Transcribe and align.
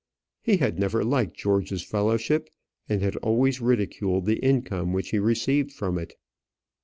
He 0.41 0.57
had 0.57 0.79
never 0.79 1.03
liked 1.03 1.37
George's 1.37 1.83
fellowship, 1.83 2.49
and 2.89 3.03
had 3.03 3.17
always 3.17 3.61
ridiculed 3.61 4.25
the 4.25 4.43
income 4.43 4.93
which 4.93 5.09
he 5.11 5.19
received 5.19 5.71
from 5.71 5.99
it. 5.99 6.15